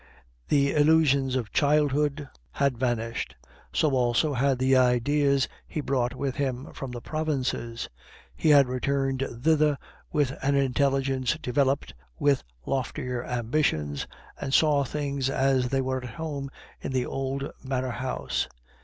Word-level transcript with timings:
The 0.49 0.73
illusions 0.73 1.35
of 1.35 1.51
childhood 1.51 2.27
had 2.53 2.75
vanished, 2.75 3.35
so 3.71 3.91
also 3.91 4.33
had 4.33 4.57
the 4.57 4.75
ideas 4.75 5.47
he 5.67 5.79
brought 5.79 6.15
with 6.15 6.37
him 6.37 6.73
from 6.73 6.89
the 6.89 7.01
provinces; 7.01 7.87
he 8.35 8.49
had 8.49 8.67
returned 8.67 9.23
thither 9.43 9.77
with 10.11 10.33
an 10.41 10.55
intelligence 10.55 11.37
developed, 11.39 11.93
with 12.17 12.43
loftier 12.65 13.23
ambitions, 13.23 14.07
and 14.39 14.55
saw 14.55 14.83
things 14.83 15.29
as 15.29 15.69
they 15.69 15.81
were 15.81 16.03
at 16.03 16.15
home 16.15 16.49
in 16.79 16.93
the 16.93 17.05
old 17.05 17.47
manor 17.63 17.91
house. 17.91 18.47